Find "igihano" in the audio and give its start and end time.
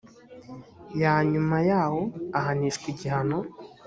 2.93-3.37